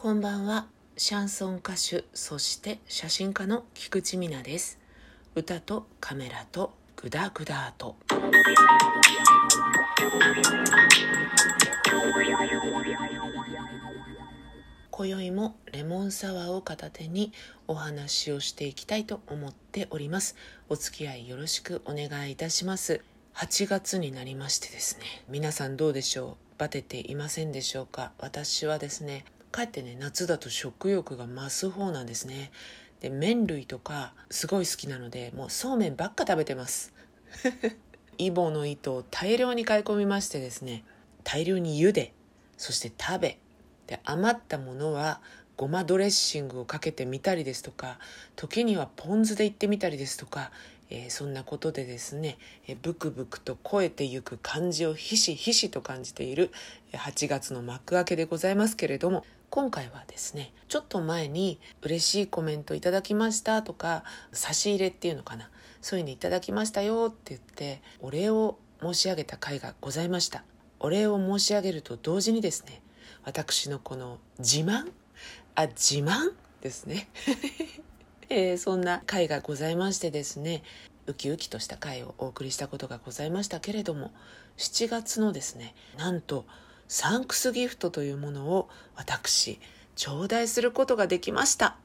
[0.00, 0.68] こんばんは。
[0.96, 4.78] シャンソン歌手、そして写真家の菊池美奈です。
[5.34, 7.96] 歌とカメラとグダグダと。
[14.92, 17.32] 今宵もレモンサワーを片手に
[17.66, 20.36] お話をしていきたいと思っております。
[20.68, 23.02] お付き合いよろしくお願いいたします。
[23.34, 26.54] 8月になりましてですね、皆さんどうでしょう？
[26.56, 28.12] バテていませんでしょうか？
[28.20, 32.50] 私はですね、かえってね夏だと食欲が増す方なんですね。
[33.00, 36.92] で麺類とかすごい好きなのでもうそうめんばっか食べてます。
[38.18, 40.84] イボの糸を大量に買い込みましてですね
[41.22, 42.12] 大量に茹で
[42.56, 43.38] そして食べ
[43.86, 45.20] で余ったものは
[45.56, 48.00] ごまドレッシングをかけてみたりですとか
[48.34, 50.50] 時にはポン酢でいってみたりですとか
[50.90, 56.50] えー、そんなことでですね、えー、ブクブクと超えてゆく感じをひしひしと感じている
[56.92, 70.44] 8月の幕開けでございますけれども今回はですねちょっと前に嬉しいコメントいただきましたとか差し入れっていうのかなそういうのいただきましたよって言ってお礼を申し上げた回がございました。
[70.80, 72.80] お礼を申し上げると同時にですね
[73.24, 74.92] 私のこの自慢？
[75.54, 76.32] あ自慢？
[76.60, 77.08] ですね。
[78.30, 80.62] えー、そんな回がございましてですね
[81.06, 84.12] ウキウキとした回をお送りしたことがございましたけれども
[84.58, 86.44] 7月のですねなんと
[86.88, 89.60] サンクスギフトというものを私
[89.94, 91.76] 頂戴することができました。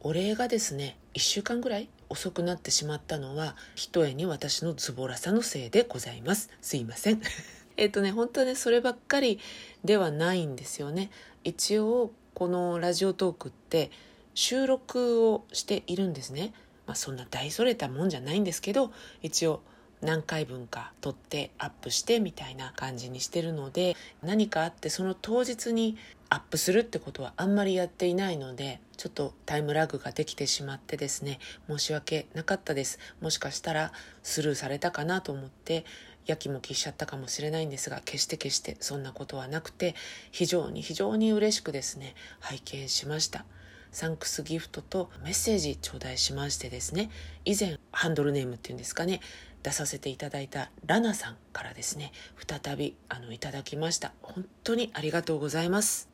[0.00, 6.50] お礼がですね1週間ぐらい遅くなってしまったのはひとえに私のズボラさのせいでございます。
[6.60, 7.22] すいません。
[7.78, 9.40] えっとね本当ねそればっかり
[9.82, 11.10] ではないんですよね。
[11.42, 13.90] 一応このラジオトークって
[14.34, 16.52] 収録をしているんですね。
[16.86, 19.62] まあ、そんな大それたもんじゃないんですけど一応
[20.00, 25.96] 何回分か撮ってアップしてみたいな感じにしてるので何かあってその当日に
[26.30, 31.38] アップするってことはあんまりやっていないのでちょっとタイムラグができてしまってですね
[31.68, 32.98] 申し訳なかったです。
[33.20, 33.92] もしかしたら
[34.22, 35.84] スルーされたかなと思って
[36.26, 39.94] やきもきしちゃったかもしれないんですが決して決してそんなことはなくて
[40.30, 43.44] 非常に非常に嬉しくですね拝見しました。
[43.90, 47.10] サンクスギフトとメッセージ頂戴しましてですね
[47.44, 49.20] 以前ハンドルネームっていうんですかね
[49.62, 52.12] 出させていただいたラナさんからですね
[52.46, 54.12] 再びあのいただきました。
[54.22, 56.08] 本当にありがとうございます。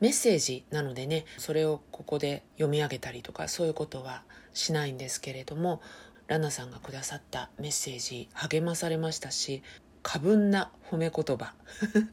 [0.00, 5.80] メッセージなのでねそれをここで読み上げたりとかそういうことはしないんですけれども
[6.26, 9.62] ラナさんがくださったメッセージ励まされましたし
[10.02, 11.54] 過分な褒め言葉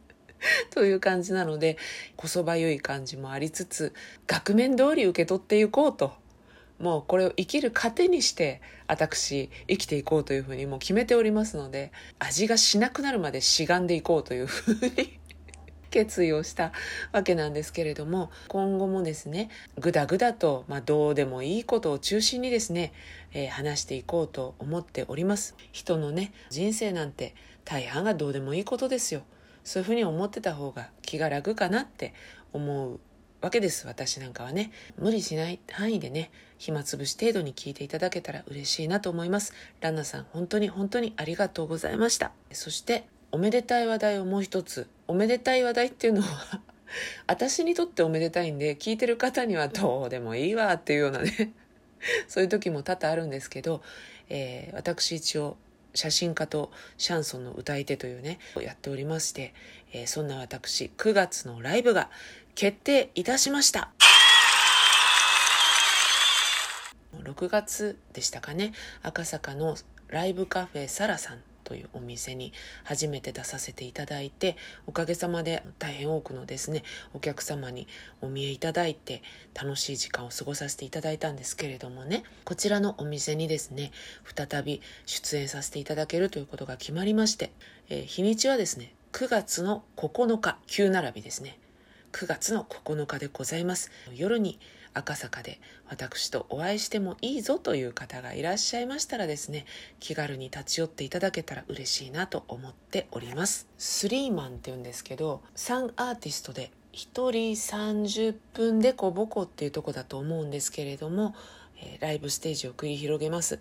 [0.72, 1.78] という感じなので
[2.16, 3.94] こそばゆい感じもありつつ
[4.28, 6.14] 額面通り受け取っていこうと
[6.80, 15.20] もうこれを生きる糧にして私生きていこうというふうにもう決めておりますので味がしなくなるまでしがんでいこうというふうに
[15.92, 16.72] 決意をした
[17.12, 22.94] わけなんですけれども今後もですねぐだぐだと、まあ、どうでもいいことを中心にですね、
[23.32, 25.56] えー、話していこうと思っております。
[25.72, 29.22] 人のね人生なんて大半がどうでもいいことですよ。
[29.64, 32.14] そういうふうに思ってた方が気が楽かなって
[32.52, 33.00] 思う
[33.44, 34.72] わけです私なんかはね。
[34.98, 39.54] 無理しない範囲でね暇つぶし程度に聞いていただけたら嬉しいなと思います。
[39.82, 42.32] ランナさん本当に本当にありがとうございました。
[42.54, 44.88] そしておめでたい話題をもう一つ。
[45.10, 46.62] おめでたい話題っていうのは
[47.28, 51.52] 私にとっておめでたいんで聞いてる方にはどうでもいいわっていうようなね
[52.30, 53.84] そういう時も多々あるんですけど、
[54.30, 55.58] えー、私一応
[55.94, 59.54] 写真家とシャンソンの歌い手というねやっておりまして、
[59.92, 62.10] えー、そんな私9月のライブが
[62.56, 63.92] 決定いたしました。
[67.24, 68.74] 6月でしたかね。
[69.02, 69.76] 赤坂の
[70.08, 72.54] ライブカフェサラさんというお店に
[72.84, 77.88] 初めて出させていただいておかげさまで大変多くのですねお客様に
[78.22, 82.24] お見えいただいて楽しい時間を過ごさせていただいたんですけれどもね。
[82.46, 83.92] こちらのお店にですね
[84.36, 87.52] 再び出演させていただけるということが決まりまして、
[87.90, 91.58] えー、日にちはですね9月の9日急並びですね。
[92.14, 93.90] 9月の9日でございます。
[94.16, 94.60] 夜に
[94.94, 99.66] 赤坂で私とお会いしてもいいぞという方がいらっしゃいましたらですね
[100.00, 103.68] 気軽に立ち寄っていただけたら嬉しいなと思っております。
[103.80, 111.34] スリーマンって言うんですけど3アーティストで1人30分でこぼこっていうとこだと思うんですけれども、
[111.82, 113.60] えー、ライブステージを繰り広げます。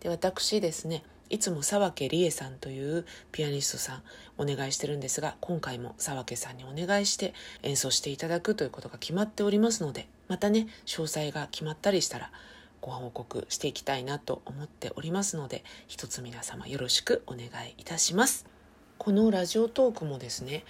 [0.00, 4.02] で私ですねいつも沢家理恵さんというピアニストさん
[4.38, 12.30] お願いしてるんですが今回も沢家さんにお願いして演奏していただくということが決まっておりますのでまたね詳細が決まったりしたら
[12.80, 18.46] ご報告していきたいなと思っておりますので一つ皆様よろしくお願いいたします。
[18.98, 20.64] このラジオトークもですね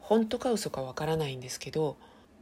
[0.00, 1.96] 本当か嘘かわからないんですけど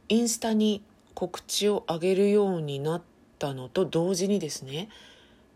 [0.09, 0.83] インスタに
[1.13, 3.01] 告知を上げるようになっ
[3.39, 4.89] たのと同時にですね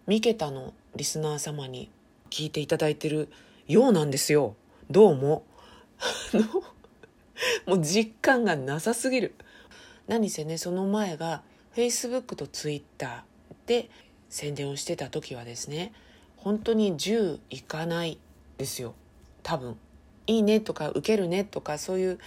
[0.09, 1.91] 三桁のリスナー様に
[2.31, 3.29] 聞いていただいてる
[3.67, 4.56] ようなんですよ。
[4.89, 5.44] どうも。
[7.67, 9.35] もう実感がなさすぎる。
[10.07, 11.44] 何せねその前が
[11.75, 13.23] Facebook と Twitter
[13.67, 13.91] で
[14.29, 15.94] 宣伝をしてた時はですね
[16.38, 18.17] 本当に10いかない
[18.57, 18.95] ですよ。
[19.44, 19.77] 多分。
[20.25, 22.19] いいねとか受けるねとかそういう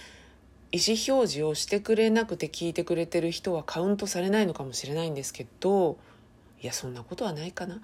[0.71, 5.97] 意思表示をしてくれなくて聞いてくれてる人はカウントされないのかもしれないんですけど
[6.63, 7.81] いやそんなことはないかな。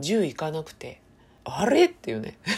[0.00, 1.00] 10いかなくて
[1.44, 1.86] あれ？
[1.86, 2.36] っていうね。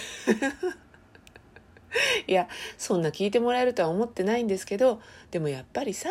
[2.26, 2.48] いや
[2.78, 5.02] そんな聞いてもらえるとは思ってないんですけど
[5.32, 6.08] でもやっぱりさ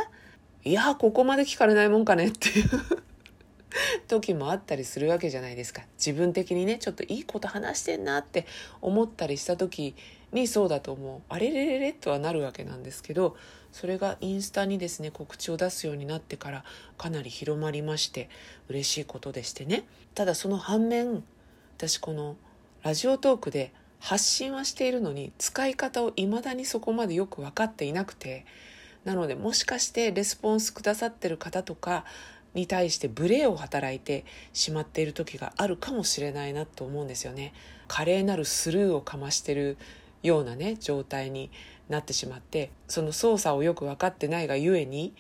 [0.64, 2.70] いやここまで聞かれないもんかねっていう
[4.08, 5.84] 時もあったりするわけじゃないですか。
[5.98, 8.46] 自分的にねちょっといいこと話してんなって
[8.82, 9.96] 思ったりした時
[10.32, 11.22] にそうだと思う。
[11.30, 13.38] あれれれれとはなるわけなんですけど
[13.72, 16.64] それがインスタにですね告知を出すようになってから
[16.98, 18.30] かなり広まりまして
[18.68, 19.86] 嬉しいことでしてね
[20.16, 21.24] ただその反面
[21.78, 22.36] 私この
[22.84, 28.46] ラジオトークで発信はしているのに使い方を未だにそこまでよく分かっていなくて
[29.06, 32.06] なのでもしかしてレスポンスくださってる方とか
[32.54, 37.54] に対して無礼を働いてしまっている時があるかもしれないなと思うんですよね。
[37.88, 39.78] 華麗なるスルーをかましてる
[40.24, 41.52] ようなね状態に
[41.90, 45.14] なってしまってその操作をよく分かってないがゆえに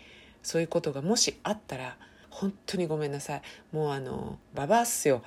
[0.43, 1.97] そういうことがもしあったら
[2.29, 3.41] 本当にごめんなさい。
[3.73, 5.23] もうあのババアっすよ。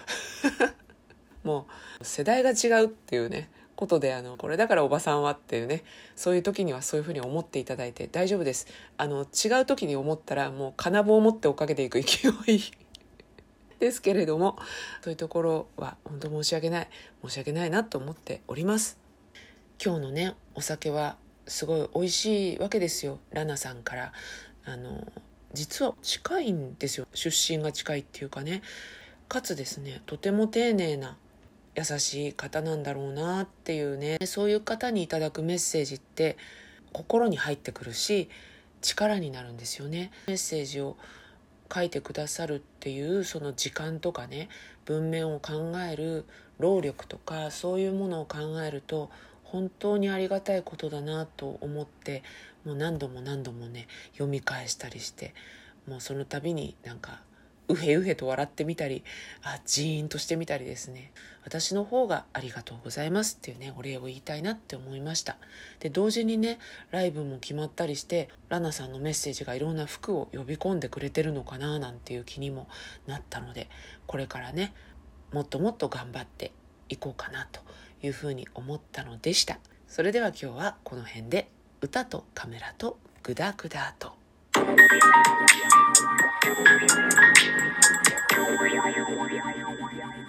[1.45, 1.67] も
[2.01, 5.83] う世代が違うっていうねことであのこれだからおばさんはっていうね
[6.15, 8.67] そういう時にはそういうふうに思っていただいて大丈夫です。
[8.97, 12.63] あの違う時に思ったらもう金棒を持って追っかけていく勢い。
[13.81, 14.57] ですけれども
[15.03, 16.89] そういうところは本当申し訳ない。
[17.25, 18.99] 申し訳ないなと思っております。
[19.85, 21.17] 今日のねお酒は
[21.47, 24.13] すごい美味しいわけですよラナさんから。
[24.65, 25.07] あの
[25.53, 27.07] 実は近いんですよ。
[27.13, 28.63] 出身が近いっていうかね。
[29.29, 31.17] かつですねとても丁寧な
[31.75, 34.19] 優しい方なんだろうなっていうね。
[34.25, 36.37] そういう方にいただくメッセージって
[36.93, 38.29] 心に入ってくるし
[38.83, 40.11] 力になるんですよね。
[40.27, 40.97] メッセージを
[41.73, 44.49] 書いてくださるっていうその時間とかね
[44.85, 46.27] 文面を考える
[46.59, 49.11] 労力とかそういうものを考えると
[49.53, 52.23] 本当にありがたいことだなと思って
[52.65, 55.35] もう何度も何度もね読み返したりして
[55.87, 57.21] もうその度になんか
[57.69, 59.05] うへうへと笑ってみたり
[59.43, 61.13] あジーンとしてみたりですね。
[61.45, 65.37] 私の方がありがとうございますっていうねお礼を言いたいなって思いました。
[65.81, 66.59] で同時にね
[66.91, 72.69] ライブも決まったりしてラナさんのメッセージがいろんな服を呼び込んでくれてるのかななんていう気にも
[73.07, 73.69] なったので
[74.07, 74.73] これからね
[75.31, 76.53] もっともっと頑張って
[76.89, 77.61] いこうかなと
[78.03, 79.59] いうふうに思ったのでした
[79.89, 81.49] それでは今日はこの辺で
[81.81, 84.13] 歌とカメラとグダグダと
[89.75, 90.22] Thank.